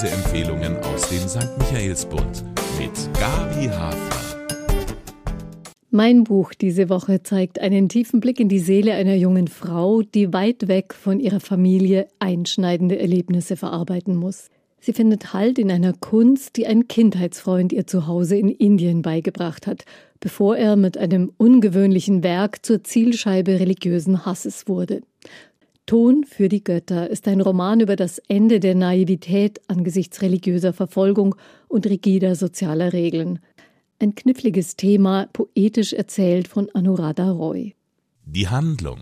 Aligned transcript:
Leseempfehlungen 0.00 0.76
aus 0.76 1.08
dem 1.08 1.26
St. 1.26 1.58
Michaelsbund 1.58 2.44
mit 2.78 2.92
Gabi 3.18 3.66
Hafner. 3.66 4.46
Mein 5.90 6.22
Buch 6.22 6.54
diese 6.54 6.88
Woche 6.88 7.24
zeigt 7.24 7.58
einen 7.58 7.88
tiefen 7.88 8.20
Blick 8.20 8.38
in 8.38 8.48
die 8.48 8.60
Seele 8.60 8.94
einer 8.94 9.16
jungen 9.16 9.48
Frau, 9.48 10.02
die 10.02 10.32
weit 10.32 10.68
weg 10.68 10.94
von 10.94 11.18
ihrer 11.18 11.40
Familie 11.40 12.06
einschneidende 12.20 12.96
Erlebnisse 12.96 13.56
verarbeiten 13.56 14.14
muss. 14.14 14.50
Sie 14.78 14.92
findet 14.92 15.32
Halt 15.32 15.58
in 15.58 15.68
einer 15.68 15.94
Kunst, 15.94 16.54
die 16.56 16.68
ein 16.68 16.86
Kindheitsfreund 16.86 17.72
ihr 17.72 17.88
Zuhause 17.88 18.36
in 18.36 18.50
Indien 18.50 19.02
beigebracht 19.02 19.66
hat, 19.66 19.84
bevor 20.20 20.56
er 20.56 20.76
mit 20.76 20.96
einem 20.96 21.32
ungewöhnlichen 21.38 22.22
Werk 22.22 22.64
zur 22.64 22.84
Zielscheibe 22.84 23.58
religiösen 23.58 24.24
Hasses 24.24 24.68
wurde. 24.68 25.00
Ton 25.88 26.24
für 26.24 26.50
die 26.50 26.62
Götter 26.62 27.08
ist 27.08 27.26
ein 27.28 27.40
Roman 27.40 27.80
über 27.80 27.96
das 27.96 28.18
Ende 28.28 28.60
der 28.60 28.74
Naivität 28.74 29.58
angesichts 29.68 30.20
religiöser 30.20 30.74
Verfolgung 30.74 31.34
und 31.66 31.86
rigider 31.86 32.34
sozialer 32.34 32.92
Regeln. 32.92 33.38
Ein 33.98 34.14
kniffliges 34.14 34.76
Thema, 34.76 35.30
poetisch 35.32 35.94
erzählt 35.94 36.46
von 36.46 36.68
Anuradha 36.74 37.30
Roy. 37.30 37.74
Die 38.26 38.48
Handlung. 38.48 38.98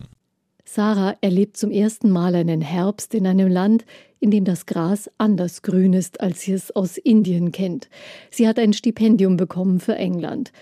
Sarah 0.64 1.16
erlebt 1.22 1.56
zum 1.56 1.72
ersten 1.72 2.08
Mal 2.08 2.36
einen 2.36 2.60
Herbst 2.60 3.14
in 3.14 3.26
einem 3.26 3.48
Land, 3.48 3.84
in 4.20 4.30
dem 4.30 4.44
das 4.44 4.64
Gras 4.66 5.10
anders 5.18 5.62
grün 5.62 5.92
ist, 5.92 6.20
als 6.20 6.42
sie 6.42 6.52
es 6.52 6.70
aus 6.70 6.98
Indien 6.98 7.50
kennt. 7.50 7.88
Sie 8.30 8.46
hat 8.46 8.60
ein 8.60 8.72
Stipendium 8.72 9.36
bekommen 9.36 9.80
für 9.80 9.96
England. 9.96 10.52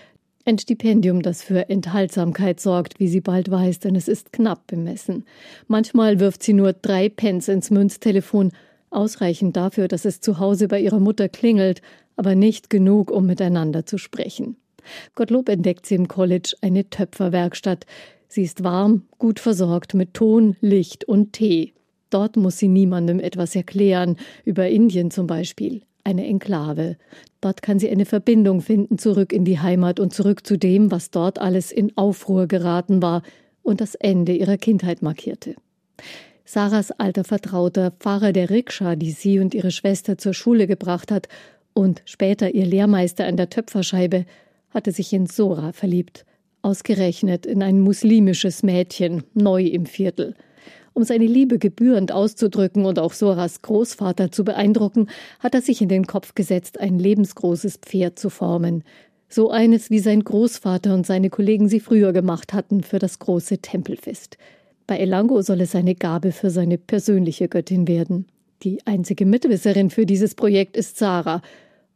Ein 0.47 0.59
Stipendium, 0.59 1.23
das 1.23 1.41
für 1.41 1.71
Enthaltsamkeit 1.71 2.59
sorgt, 2.59 2.99
wie 2.99 3.07
sie 3.07 3.19
bald 3.19 3.49
weiß, 3.49 3.79
denn 3.79 3.95
es 3.95 4.07
ist 4.07 4.31
knapp 4.31 4.67
bemessen. 4.67 5.25
Manchmal 5.67 6.19
wirft 6.19 6.43
sie 6.43 6.53
nur 6.53 6.71
drei 6.73 7.09
Pence 7.09 7.47
ins 7.47 7.71
Münztelefon, 7.71 8.51
ausreichend 8.91 9.57
dafür, 9.57 9.87
dass 9.87 10.05
es 10.05 10.21
zu 10.21 10.37
Hause 10.37 10.67
bei 10.67 10.79
ihrer 10.79 10.99
Mutter 10.99 11.29
klingelt, 11.29 11.81
aber 12.15 12.35
nicht 12.35 12.69
genug, 12.69 13.09
um 13.09 13.25
miteinander 13.25 13.87
zu 13.87 13.97
sprechen. 13.97 14.55
Gottlob 15.15 15.49
entdeckt 15.49 15.87
sie 15.87 15.95
im 15.95 16.07
College 16.07 16.53
eine 16.61 16.87
Töpferwerkstatt. 16.91 17.87
Sie 18.27 18.43
ist 18.43 18.63
warm, 18.63 19.07
gut 19.17 19.39
versorgt 19.39 19.95
mit 19.95 20.13
Ton, 20.13 20.57
Licht 20.61 21.05
und 21.05 21.33
Tee. 21.33 21.73
Dort 22.11 22.37
muss 22.37 22.59
sie 22.59 22.67
niemandem 22.67 23.19
etwas 23.19 23.55
erklären, 23.55 24.15
über 24.43 24.69
Indien 24.69 25.09
zum 25.09 25.25
Beispiel 25.25 25.81
eine 26.05 26.25
Enklave. 26.25 26.97
Dort 27.41 27.61
kann 27.61 27.79
sie 27.79 27.89
eine 27.89 28.05
Verbindung 28.05 28.61
finden 28.61 28.97
zurück 28.97 29.33
in 29.33 29.43
die 29.43 29.59
Heimat 29.59 29.99
und 29.99 30.13
zurück 30.13 30.47
zu 30.47 30.57
dem, 30.57 30.91
was 30.91 31.11
dort 31.11 31.39
alles 31.39 31.71
in 31.71 31.95
Aufruhr 31.97 32.47
geraten 32.47 33.01
war 33.01 33.23
und 33.63 33.81
das 33.81 33.95
Ende 33.95 34.33
ihrer 34.33 34.57
Kindheit 34.57 35.01
markierte. 35.01 35.55
Sarahs 36.45 36.91
alter 36.91 37.23
Vertrauter, 37.23 37.93
Fahrer 37.99 38.31
der 38.31 38.51
Rikscha, 38.51 38.95
die 38.95 39.11
sie 39.11 39.39
und 39.39 39.55
ihre 39.55 39.71
Schwester 39.71 40.17
zur 40.17 40.33
Schule 40.33 40.67
gebracht 40.67 41.11
hat, 41.11 41.27
und 41.73 42.03
später 42.05 42.53
ihr 42.53 42.65
Lehrmeister 42.65 43.25
an 43.25 43.35
der 43.35 43.49
Töpferscheibe, 43.49 44.25
hatte 44.69 44.91
sich 44.91 45.11
in 45.11 45.25
Sora 45.25 45.73
verliebt, 45.73 46.25
ausgerechnet 46.61 47.45
in 47.45 47.63
ein 47.63 47.81
muslimisches 47.81 48.63
Mädchen, 48.63 49.23
neu 49.33 49.63
im 49.63 49.85
Viertel. 49.85 50.35
Um 50.95 51.03
seine 51.03 51.25
Liebe 51.25 51.59
gebührend 51.59 52.13
auszudrücken 52.13 52.85
und 52.85 52.99
auch 52.99 53.11
Soras 53.11 53.61
Großvater 53.61 54.31
zu 54.31 54.45
beeindrucken, 54.45 55.09
hat 55.41 55.53
er 55.53 55.61
sich 55.61 55.81
in 55.81 55.89
den 55.89 56.07
Kopf 56.07 56.35
gesetzt, 56.35 56.79
ein 56.79 56.97
lebensgroßes 56.97 57.79
Pferd 57.81 58.17
zu 58.17 58.29
formen. 58.29 58.81
So 59.27 59.51
eines, 59.51 59.89
wie 59.89 59.99
sein 59.99 60.23
Großvater 60.23 60.93
und 60.93 61.05
seine 61.05 61.29
Kollegen 61.29 61.67
sie 61.67 61.81
früher 61.81 62.13
gemacht 62.13 62.53
hatten 62.53 62.81
für 62.81 62.97
das 62.97 63.19
große 63.19 63.57
Tempelfest. 63.57 64.37
Bei 64.87 64.97
Elango 64.97 65.41
soll 65.41 65.59
es 65.59 65.75
eine 65.75 65.95
Gabe 65.95 66.31
für 66.31 66.49
seine 66.49 66.77
persönliche 66.77 67.49
Göttin 67.49 67.89
werden. 67.89 68.27
Die 68.63 68.79
einzige 68.87 69.25
Mitwisserin 69.25 69.89
für 69.89 70.05
dieses 70.05 70.33
Projekt 70.33 70.77
ist 70.77 70.97
Sarah. 70.97 71.41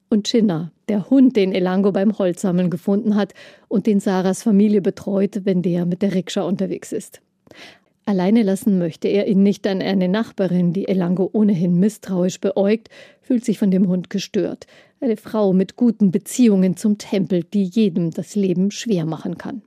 Und 0.10 0.28
Chinna, 0.28 0.74
der 0.90 1.10
Hund, 1.10 1.38
den 1.38 1.54
Elango 1.54 1.94
beim 1.94 2.18
Holzsammeln 2.18 2.70
gefunden 2.70 3.16
hat 3.16 3.34
und 3.70 3.88
den 3.88 4.02
Sarahs 4.02 4.44
Familie 4.44 4.82
betreut, 4.82 5.46
wenn 5.46 5.62
der 5.62 5.86
mit 5.86 6.02
der 6.02 6.14
Rikscha 6.16 6.42
unterwegs 6.42 6.92
ist. 6.92 7.22
Alleine 8.10 8.42
lassen 8.42 8.80
möchte 8.80 9.08
er 9.08 9.28
ihn 9.28 9.44
nicht 9.44 9.68
an 9.68 9.84
eine 9.84 10.08
Nachbarin, 10.08 10.74
die 10.74 10.88
Elango 10.88 11.30
ohnehin 11.32 11.80
misstrauisch 11.80 12.42
beäugt, 12.42 12.90
fühlt 13.22 13.46
sich 13.46 13.60
von 13.60 13.70
dem 13.70 13.88
Hund 13.88 14.10
gestört. 14.10 14.66
Eine 15.00 15.16
Frau 15.16 15.54
mit 15.54 15.76
guten 15.76 16.10
Beziehungen 16.10 16.76
zum 16.76 16.98
Tempel, 16.98 17.44
die 17.44 17.66
jedem 17.66 18.10
das 18.10 18.34
Leben 18.34 18.72
schwer 18.72 19.06
machen 19.06 19.38
kann. 19.38 19.62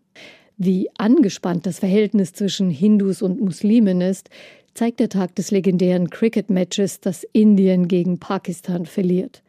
Wie 0.57 0.89
angespannt 0.99 1.67
das 1.67 1.79
Verhältnis 1.79 2.33
zwischen 2.33 2.69
Hindus 2.69 3.23
und 3.23 3.41
Muslimen 3.41 4.01
ist, 4.01 4.29
zeigt 4.75 4.99
der 4.99 5.09
Tag 5.09 5.37
des 5.37 5.53
legendären 5.53 6.11
Cricket-Matches, 6.11 6.99
das 6.99 7.23
Indien 7.33 7.87
gegen 7.87 8.19
Pakistan 8.19 8.87
verliert. 8.87 9.45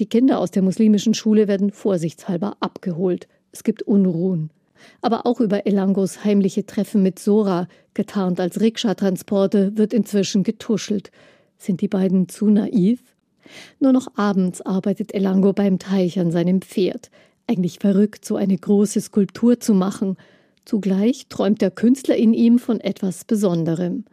Die 0.00 0.06
Kinder 0.06 0.38
aus 0.38 0.50
der 0.50 0.60
muslimischen 0.60 1.14
Schule 1.14 1.48
werden 1.48 1.70
vorsichtshalber 1.70 2.58
abgeholt. 2.60 3.26
Es 3.52 3.64
gibt 3.64 3.84
Unruhen 3.84 4.50
aber 5.00 5.26
auch 5.26 5.40
über 5.40 5.66
Elangos 5.66 6.24
heimliche 6.24 6.66
Treffen 6.66 7.02
mit 7.02 7.18
Sora, 7.18 7.68
getarnt 7.94 8.40
als 8.40 8.60
Rikscha-Transporte, 8.60 9.76
wird 9.76 9.92
inzwischen 9.92 10.42
getuschelt. 10.42 11.10
Sind 11.58 11.80
die 11.80 11.88
beiden 11.88 12.28
zu 12.28 12.46
naiv? 12.50 13.00
Nur 13.80 13.92
noch 13.92 14.08
abends 14.16 14.60
arbeitet 14.60 15.14
Elango 15.14 15.52
beim 15.52 15.78
Teich 15.78 16.18
an 16.18 16.30
seinem 16.30 16.60
Pferd. 16.60 17.10
Eigentlich 17.46 17.78
verrückt, 17.78 18.24
so 18.24 18.36
eine 18.36 18.56
große 18.56 19.00
Skulptur 19.00 19.60
zu 19.60 19.74
machen. 19.74 20.16
Zugleich 20.64 21.26
träumt 21.28 21.60
der 21.60 21.70
Künstler 21.70 22.16
in 22.16 22.32
ihm 22.32 22.58
von 22.58 22.80
etwas 22.80 23.24
Besonderem. 23.24 24.04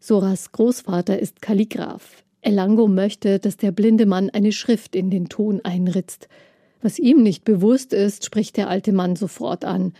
Soras 0.00 0.52
Großvater 0.52 1.18
ist 1.18 1.40
Kalligraph. 1.40 2.24
Elango 2.40 2.88
möchte, 2.88 3.38
dass 3.38 3.56
der 3.56 3.72
blinde 3.72 4.06
Mann 4.06 4.30
eine 4.30 4.52
Schrift 4.52 4.96
in 4.96 5.10
den 5.10 5.28
Ton 5.28 5.60
einritzt. 5.64 6.28
Was 6.80 6.98
ihm 6.98 7.22
nicht 7.22 7.44
bewusst 7.44 7.92
ist, 7.92 8.24
spricht 8.24 8.56
der 8.56 8.68
alte 8.68 8.92
Mann 8.92 9.16
sofort 9.16 9.64
an. 9.64 9.92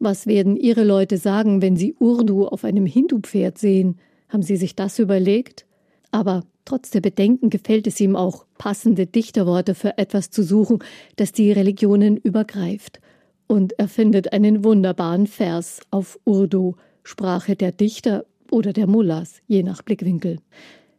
Was 0.00 0.26
werden 0.26 0.56
Ihre 0.56 0.84
Leute 0.84 1.16
sagen, 1.16 1.62
wenn 1.62 1.76
Sie 1.76 1.94
Urdu 1.98 2.46
auf 2.46 2.64
einem 2.64 2.86
Hindu-Pferd 2.86 3.58
sehen? 3.58 3.98
Haben 4.28 4.42
Sie 4.42 4.56
sich 4.56 4.74
das 4.74 4.98
überlegt? 4.98 5.66
Aber 6.10 6.44
trotz 6.64 6.90
der 6.90 7.00
Bedenken 7.00 7.50
gefällt 7.50 7.86
es 7.86 8.00
ihm 8.00 8.16
auch, 8.16 8.46
passende 8.58 9.06
Dichterworte 9.06 9.74
für 9.74 9.98
etwas 9.98 10.30
zu 10.30 10.42
suchen, 10.42 10.80
das 11.16 11.32
die 11.32 11.52
Religionen 11.52 12.16
übergreift. 12.16 13.00
Und 13.46 13.78
er 13.78 13.88
findet 13.88 14.32
einen 14.32 14.64
wunderbaren 14.64 15.26
Vers 15.26 15.80
auf 15.90 16.18
Urdu, 16.24 16.74
Sprache 17.02 17.56
der 17.56 17.72
Dichter 17.72 18.26
oder 18.50 18.72
der 18.72 18.86
Mullahs, 18.86 19.40
je 19.46 19.62
nach 19.62 19.82
Blickwinkel. 19.82 20.38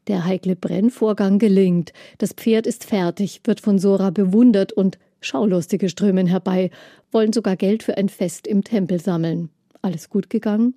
Der 0.08 0.26
heikle 0.26 0.56
Brennvorgang 0.56 1.38
gelingt, 1.38 1.94
das 2.18 2.34
Pferd 2.34 2.66
ist 2.66 2.84
fertig, 2.84 3.42
wird 3.44 3.60
von 3.60 3.78
Sora 3.78 4.10
bewundert 4.10 4.74
und 4.74 4.98
Schaulustige 5.22 5.90
strömen 5.90 6.28
herbei, 6.28 6.72
wollen 7.12 7.34
sogar 7.34 7.56
Geld 7.56 7.84
für 7.84 7.98
ein 7.98 8.10
Fest 8.10 8.48
im 8.48 8.64
Tempel 8.64 9.00
sammeln. 9.00 9.50
Alles 9.82 10.10
gut 10.10 10.30
gegangen? 10.30 10.76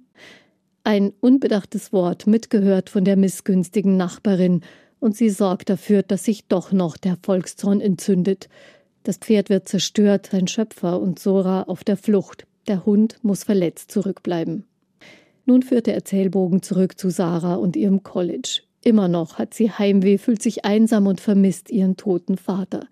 Ein 0.84 1.12
unbedachtes 1.20 1.92
Wort 1.92 2.26
mitgehört 2.26 2.90
von 2.90 3.04
der 3.04 3.16
missgünstigen 3.16 3.96
Nachbarin, 3.96 4.62
und 4.98 5.16
sie 5.16 5.30
sorgt 5.30 5.68
dafür, 5.68 6.02
dass 6.02 6.24
sich 6.24 6.46
doch 6.46 6.70
noch 6.70 6.96
der 6.96 7.16
Volkszorn 7.22 7.80
entzündet. 7.80 8.48
Das 9.02 9.16
Pferd 9.16 9.50
wird 9.50 9.68
zerstört, 9.68 10.28
sein 10.30 10.46
Schöpfer 10.46 11.00
und 11.00 11.18
Sora 11.18 11.64
auf 11.64 11.82
der 11.82 11.96
Flucht. 11.96 12.46
Der 12.68 12.86
Hund 12.86 13.16
muss 13.22 13.42
verletzt 13.42 13.90
zurückbleiben. 13.90 14.64
Nun 15.44 15.62
führt 15.62 15.88
der 15.88 15.94
Erzählbogen 15.94 16.62
zurück 16.62 16.98
zu 16.98 17.10
Sarah 17.10 17.56
und 17.56 17.74
ihrem 17.74 18.04
College. 18.04 18.60
Immer 18.84 19.08
noch 19.08 19.38
hat 19.38 19.54
sie 19.54 19.70
Heimweh, 19.70 20.18
fühlt 20.18 20.42
sich 20.42 20.64
einsam 20.64 21.06
und 21.06 21.20
vermisst 21.20 21.70
ihren 21.70 21.96
toten 21.96 22.36
Vater. 22.36 22.86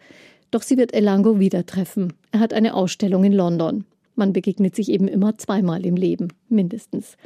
Doch 0.50 0.62
sie 0.62 0.76
wird 0.76 0.94
Elango 0.94 1.38
wieder 1.38 1.66
treffen. 1.66 2.12
Er 2.32 2.40
hat 2.40 2.52
eine 2.52 2.74
Ausstellung 2.74 3.24
in 3.24 3.32
London. 3.32 3.84
Man 4.16 4.32
begegnet 4.32 4.74
sich 4.74 4.90
eben 4.90 5.08
immer 5.08 5.38
zweimal 5.38 5.86
im 5.86 5.96
Leben, 5.96 6.28
mindestens. 6.48 7.16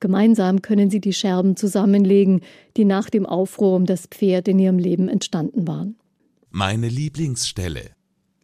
Gemeinsam 0.00 0.62
können 0.62 0.90
sie 0.90 1.00
die 1.00 1.12
Scherben 1.12 1.56
zusammenlegen, 1.56 2.40
die 2.76 2.84
nach 2.84 3.08
dem 3.08 3.24
Aufruhr 3.24 3.76
um 3.76 3.86
das 3.86 4.06
Pferd 4.06 4.48
in 4.48 4.58
ihrem 4.58 4.78
Leben 4.78 5.08
entstanden 5.08 5.68
waren. 5.68 5.96
Meine 6.50 6.88
Lieblingsstelle. 6.88 7.92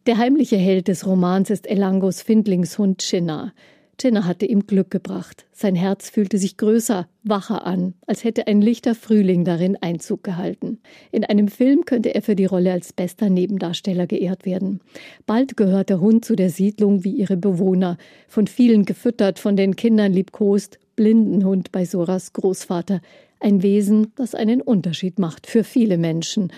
Der 0.06 0.16
heimliche 0.16 0.56
Held 0.56 0.88
des 0.88 1.04
Romans 1.04 1.50
ist 1.50 1.68
Elangos 1.68 2.22
Findlingshund 2.22 3.02
Chinna. 3.02 3.52
Jinnah 4.00 4.26
hatte 4.26 4.46
ihm 4.46 4.66
Glück 4.66 4.90
gebracht. 4.90 5.46
Sein 5.52 5.74
Herz 5.74 6.08
fühlte 6.08 6.38
sich 6.38 6.56
größer, 6.56 7.08
wacher 7.24 7.66
an, 7.66 7.94
als 8.06 8.22
hätte 8.22 8.46
ein 8.46 8.62
lichter 8.62 8.94
Frühling 8.94 9.44
darin 9.44 9.76
Einzug 9.80 10.22
gehalten. 10.22 10.78
In 11.10 11.24
einem 11.24 11.48
Film 11.48 11.84
könnte 11.84 12.14
er 12.14 12.22
für 12.22 12.36
die 12.36 12.44
Rolle 12.44 12.72
als 12.72 12.92
bester 12.92 13.28
Nebendarsteller 13.28 14.06
geehrt 14.06 14.46
werden. 14.46 14.80
Bald 15.26 15.56
gehört 15.56 15.88
der 15.90 16.00
Hund 16.00 16.24
zu 16.24 16.36
der 16.36 16.50
Siedlung 16.50 17.02
wie 17.02 17.12
ihre 17.12 17.36
Bewohner, 17.36 17.98
von 18.28 18.46
vielen 18.46 18.84
gefüttert, 18.84 19.40
von 19.40 19.56
den 19.56 19.74
Kindern 19.74 20.12
liebkost, 20.12 20.78
Blindenhund 20.94 21.72
bei 21.72 21.84
Soras 21.84 22.32
Großvater. 22.32 23.00
Ein 23.40 23.62
Wesen, 23.62 24.12
das 24.16 24.34
einen 24.34 24.60
Unterschied 24.60 25.18
macht 25.18 25.46
für 25.46 25.64
viele 25.64 25.98
Menschen 25.98 26.52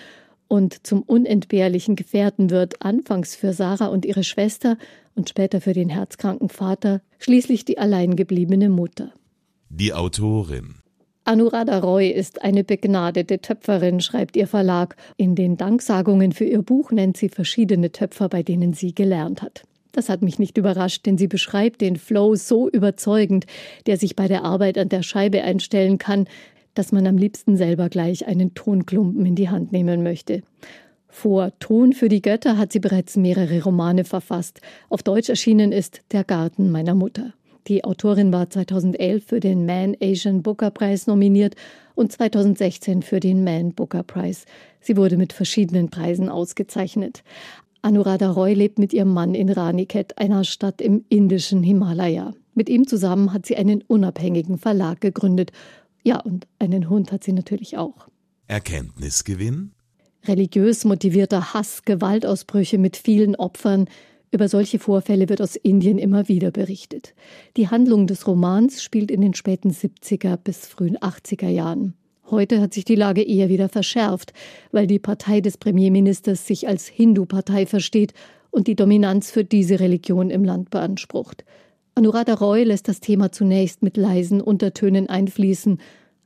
und 0.51 0.85
zum 0.85 1.03
unentbehrlichen 1.03 1.95
Gefährten 1.95 2.51
wird, 2.51 2.83
anfangs 2.83 3.37
für 3.37 3.53
Sarah 3.53 3.87
und 3.87 4.05
ihre 4.05 4.25
Schwester 4.25 4.77
und 5.15 5.29
später 5.29 5.61
für 5.61 5.75
den 5.75 5.89
herzkranken 5.89 6.49
Vater, 6.49 7.03
schließlich 7.21 7.65
die 7.65 7.79
alleingebliebene 7.79 8.69
Mutter. 8.69 9.13
Die 9.69 9.95
Autorin 9.95 10.75
Anuradha 11.25 11.79
Roy 11.79 12.09
ist 12.09 12.43
eine 12.43 12.65
begnadete 12.65 13.41
Töpferin, 13.41 14.01
schreibt 14.01 14.37
ihr 14.37 14.49
Verlag. 14.49 14.97
In 15.17 15.37
den 15.37 15.57
Danksagungen 15.57 16.33
für 16.33 16.47
ihr 16.47 16.63
Buch 16.63 16.91
nennt 16.91 17.17
sie 17.17 17.29
verschiedene 17.29 17.93
Töpfer, 17.93 18.29
bei 18.29 18.43
denen 18.43 18.73
sie 18.73 18.93
gelernt 18.93 19.43
hat. 19.43 19.63
Das 19.93 20.09
hat 20.09 20.23
mich 20.23 20.41
nicht 20.41 20.59
überrascht, 20.59 21.07
denn 21.07 21.17
sie 21.17 21.29
beschreibt 21.29 21.81
den 21.81 21.95
Flow 21.95 22.35
so 22.35 22.69
überzeugend, 22.69 23.47
der 23.87 23.97
sich 23.97 24.17
bei 24.17 24.27
der 24.27 24.45
Arbeit 24.45 24.79
an 24.79 24.89
der 24.89 25.05
Scheibe 25.05 25.43
einstellen 25.43 25.99
kann, 25.99 26.27
dass 26.75 26.93
man 26.93 27.07
am 27.07 27.17
liebsten 27.17 27.57
selber 27.57 27.89
gleich 27.89 28.27
einen 28.27 28.55
Tonklumpen 28.55 29.27
in 29.27 29.35
die 29.35 29.49
Hand 29.49 29.73
nehmen 29.73 30.03
möchte. 30.03 30.43
Vor 31.09 31.53
Ton 31.59 31.93
für 31.93 32.09
die 32.09 32.23
Götter 32.23 32.57
hat 32.57 32.73
sie 32.73 32.79
bereits 32.79 33.17
mehrere 33.17 33.63
Romane 33.63 34.05
verfasst. 34.05 34.61
Auf 34.89 35.03
Deutsch 35.03 35.29
erschienen 35.29 35.73
ist 35.73 36.03
Der 36.13 36.25
Garten 36.25 36.71
meiner 36.71 36.95
Mutter. 36.95 37.35
Die 37.67 37.85
Autorin 37.85 38.33
war 38.33 38.49
2011 38.49 39.25
für 39.25 39.41
den 39.41 39.67
Man 39.67 39.97
Asian 40.01 40.43
Booker 40.43 40.71
Prize 40.71 41.11
nominiert 41.11 41.57
und 41.95 42.11
2016 42.11 43.03
für 43.03 43.21
den 43.21 43.45
Man 43.45 43.73
Booker 43.73 44.03
Prize. 44.03 44.45
Sie 44.81 44.97
wurde 44.97 45.17
mit 45.17 45.33
verschiedenen 45.33 45.91
Preisen 45.91 46.29
ausgezeichnet. 46.29 47.23
Anuradha 47.83 48.31
Roy 48.31 48.55
lebt 48.55 48.79
mit 48.79 48.93
ihrem 48.93 49.13
Mann 49.13 49.35
in 49.35 49.51
Raniket, 49.51 50.19
einer 50.19 50.45
Stadt 50.45 50.81
im 50.81 51.05
indischen 51.09 51.63
Himalaya. 51.63 52.35
Mit 52.55 52.69
ihm 52.69 52.87
zusammen 52.87 53.33
hat 53.33 53.47
sie 53.47 53.57
einen 53.57 53.83
unabhängigen 53.83 54.59
Verlag 54.59 55.01
gegründet 55.01 55.53
ja, 56.03 56.21
und 56.21 56.47
einen 56.59 56.89
Hund 56.89 57.13
hat 57.13 57.25
sie 57.25 57.33
natürlich 57.33 57.77
auch. 57.77 58.09
Erkenntnisgewinn? 58.47 59.73
Religiös 60.27 60.85
motivierter 60.85 61.55
Hass, 61.55 61.83
Gewaltausbrüche 61.85 62.79
mit 62.79 62.97
vielen 62.97 63.37
Opfern. 63.37 63.87
Über 64.31 64.49
solche 64.49 64.79
Vorfälle 64.79 65.29
wird 65.29 65.41
aus 65.41 65.57
Indien 65.57 65.99
immer 65.99 66.29
wieder 66.29 66.51
berichtet. 66.51 67.15
Die 67.57 67.69
Handlung 67.69 68.07
des 68.07 68.27
Romans 68.27 68.83
spielt 68.83 69.11
in 69.11 69.23
den 69.23 69.35
späten 69.35 69.71
70er 69.71 70.37
bis 70.37 70.67
frühen 70.67 70.99
80er 70.99 71.49
Jahren. 71.49 71.95
Heute 72.31 72.61
hat 72.61 72.75
sich 72.75 72.85
die 72.85 72.95
Lage 72.95 73.23
eher 73.23 73.49
wieder 73.49 73.69
verschärft, 73.69 74.33
weil 74.71 74.87
die 74.87 75.01
Partei 75.01 75.41
des 75.41 75.59
Premierministers 75.59 76.47
sich 76.47 76.69
als 76.69 76.87
Hindu-Partei 76.87 77.67
versteht 77.67 78.15
und 78.51 78.69
die 78.69 78.77
Dominanz 78.77 79.31
für 79.31 79.45
diese 79.45 79.81
Religion 79.81 80.31
im 80.31 80.45
Land 80.45 80.71
beansprucht. 80.71 81.45
Anuradha 81.95 82.35
Roy 82.35 82.65
lässt 82.65 82.89
das 82.89 83.01
Thema 83.01 83.33
zunächst 83.33 83.83
mit 83.83 83.97
leisen 83.97 84.41
Untertönen 84.41 85.09
einfließen. 85.09 85.79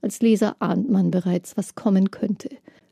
Als 0.02 0.20
Leser 0.20 0.56
ahnt 0.58 0.90
man 0.90 1.10
bereits, 1.10 1.56
was 1.56 1.74
kommen 1.74 2.10
könnte. 2.10 2.50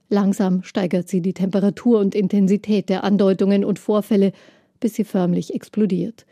Langsam 0.08 0.62
steigert 0.62 1.08
sie 1.08 1.20
die 1.20 1.34
Temperatur 1.34 2.00
und 2.00 2.14
Intensität 2.14 2.88
der 2.88 3.04
Andeutungen 3.04 3.64
und 3.64 3.78
Vorfälle, 3.78 4.32
bis 4.80 4.94
sie 4.94 5.04
förmlich 5.04 5.54
explodiert. 5.54 6.26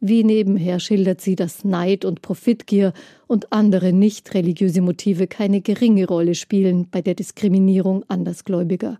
Wie 0.00 0.24
nebenher 0.24 0.78
schildert 0.78 1.20
sie, 1.20 1.36
dass 1.36 1.64
Neid 1.64 2.04
und 2.04 2.22
Profitgier 2.22 2.92
und 3.26 3.52
andere 3.52 3.92
nicht 3.92 4.32
religiöse 4.34 4.82
Motive 4.82 5.26
keine 5.26 5.62
geringe 5.62 6.06
Rolle 6.06 6.34
spielen 6.34 6.88
bei 6.90 7.00
der 7.00 7.14
Diskriminierung 7.14 8.04
Andersgläubiger. 8.08 8.98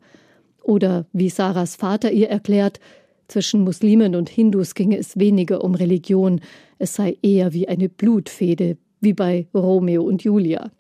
Oder 0.63 1.07
wie 1.13 1.29
Sarahs 1.29 1.77
Vater 1.77 2.11
ihr 2.11 2.29
erklärt, 2.29 2.81
zwischen 3.29 3.63
Muslimen 3.63 4.15
und 4.15 4.29
Hindus 4.29 4.75
ginge 4.75 4.99
es 4.99 5.19
weniger 5.19 5.65
um 5.65 5.75
Religion, 5.75 6.41
es 6.79 6.95
sei 6.95 7.17
eher 7.23 7.53
wie 7.53 7.69
eine 7.69 7.89
Blutfehde, 7.89 8.77
wie 9.01 9.13
bei 9.13 9.47
Romeo 9.55 10.03
und 10.03 10.25
Julia. 10.25 10.71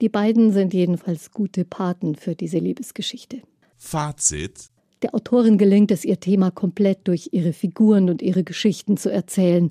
Die 0.00 0.08
beiden 0.08 0.52
sind 0.52 0.72
jedenfalls 0.72 1.30
gute 1.30 1.64
Paten 1.64 2.14
für 2.14 2.34
diese 2.34 2.58
Liebesgeschichte. 2.58 3.42
Fazit 3.76 4.70
der 5.02 5.14
Autorin 5.14 5.56
gelingt 5.56 5.90
es, 5.90 6.04
ihr 6.04 6.20
Thema 6.20 6.50
komplett 6.50 7.08
durch 7.08 7.30
ihre 7.32 7.52
Figuren 7.52 8.10
und 8.10 8.20
ihre 8.20 8.44
Geschichten 8.44 8.96
zu 8.96 9.10
erzählen, 9.10 9.70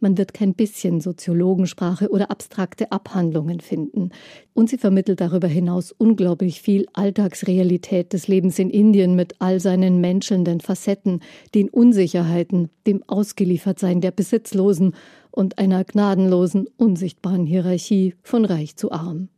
man 0.00 0.18
wird 0.18 0.34
kein 0.34 0.54
bisschen 0.54 1.00
Soziologensprache 1.00 2.10
oder 2.10 2.30
abstrakte 2.30 2.92
Abhandlungen 2.92 3.60
finden. 3.60 4.10
Und 4.54 4.68
sie 4.68 4.78
vermittelt 4.78 5.20
darüber 5.20 5.48
hinaus 5.48 5.92
unglaublich 5.92 6.60
viel 6.60 6.86
Alltagsrealität 6.92 8.12
des 8.12 8.28
Lebens 8.28 8.58
in 8.58 8.70
Indien 8.70 9.16
mit 9.16 9.36
all 9.40 9.60
seinen 9.60 10.00
menschelnden 10.00 10.60
Facetten, 10.60 11.20
den 11.54 11.68
Unsicherheiten, 11.68 12.68
dem 12.86 13.02
Ausgeliefertsein 13.06 14.00
der 14.00 14.10
Besitzlosen 14.10 14.94
und 15.30 15.58
einer 15.58 15.84
gnadenlosen, 15.84 16.66
unsichtbaren 16.76 17.46
Hierarchie 17.46 18.14
von 18.22 18.44
reich 18.44 18.76
zu 18.76 18.92
arm. 18.92 19.28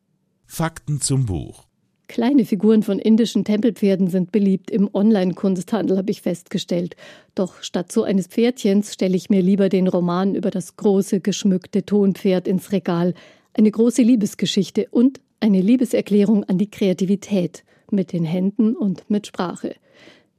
Fakten 0.46 1.00
zum 1.00 1.26
Buch. 1.26 1.67
Kleine 2.08 2.46
Figuren 2.46 2.82
von 2.82 2.99
indischen 2.99 3.44
Tempelpferden 3.44 4.08
sind 4.08 4.32
beliebt 4.32 4.70
im 4.70 4.88
Online-Kunsthandel, 4.93 5.99
habe 5.99 6.10
ich 6.10 6.22
festgestellt. 6.22 6.96
Doch 7.34 7.62
statt 7.62 7.93
so 7.93 8.02
eines 8.02 8.28
Pferdchens 8.28 8.94
stelle 8.94 9.14
ich 9.14 9.28
mir 9.28 9.43
lieber 9.43 9.69
den 9.69 9.87
Roman 9.87 10.34
über 10.34 10.50
das 10.50 10.76
große, 10.76 11.20
geschmückte 11.20 11.84
Tonpferd 11.84 12.49
ins 12.49 12.72
Regal. 12.72 13.12
Eine 13.52 13.70
große 13.70 14.00
Liebesgeschichte 14.00 14.88
und 14.90 15.20
eine 15.40 15.60
Liebeserklärung 15.60 16.44
an 16.44 16.56
die 16.56 16.70
Kreativität 16.70 17.62
mit 17.90 18.14
den 18.14 18.25
Händen 18.25 18.75
und 18.75 19.08
mit 19.11 19.26
Sprache. 19.26 19.75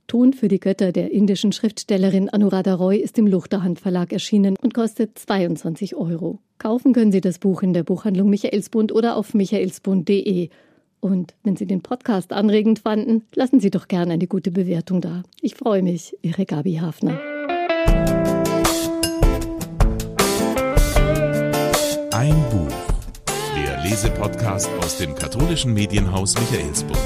Ton 0.07 0.33
für 0.33 0.47
die 0.47 0.59
Götter 0.59 0.91
der 0.91 1.11
indischen 1.11 1.51
Schriftstellerin 1.51 2.29
Anuradha 2.29 2.73
Roy 2.73 2.97
ist 2.97 3.19
im 3.19 3.27
Luchterhand 3.27 3.79
Verlag 3.79 4.11
erschienen 4.11 4.55
und 4.59 4.73
kostet 4.73 5.19
22 5.19 5.95
Euro. 5.95 6.39
Kaufen 6.57 6.93
können 6.93 7.11
Sie 7.11 7.21
das 7.21 7.37
Buch 7.37 7.61
in 7.61 7.73
der 7.73 7.83
Buchhandlung 7.83 8.27
Michaelsbund 8.27 8.91
oder 8.91 9.15
auf 9.15 9.35
michaelsbund.de. 9.35 10.49
Und 11.01 11.33
wenn 11.43 11.55
Sie 11.55 11.65
den 11.65 11.81
Podcast 11.81 12.33
anregend 12.33 12.79
fanden, 12.79 13.23
lassen 13.33 13.59
Sie 13.59 13.69
doch 13.69 13.87
gerne 13.87 14.13
eine 14.13 14.27
gute 14.27 14.51
Bewertung 14.51 15.01
da. 15.01 15.23
Ich 15.41 15.55
freue 15.55 15.81
mich. 15.81 16.17
Ihre 16.21 16.45
Gabi 16.45 16.75
Hafner. 16.75 17.19
Ein 22.11 22.35
Buch. 22.51 22.75
Der 23.55 23.81
Lesepodcast 23.83 24.69
aus 24.83 24.97
dem 24.97 25.15
katholischen 25.15 25.73
Medienhaus 25.73 26.35
Michaelsbund. 26.37 26.97